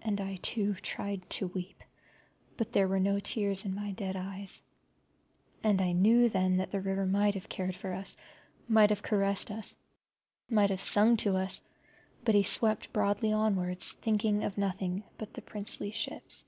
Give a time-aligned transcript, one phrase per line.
[0.00, 1.84] And I, too, tried to weep,
[2.56, 4.60] but there were no tears in my dead eyes.
[5.62, 8.16] And I knew then that the river might have cared for us,
[8.66, 9.76] might have caressed us,
[10.50, 11.62] might have sung to us,
[12.24, 16.44] but he swept broadly onwards, thinking of nothing but the princely ships.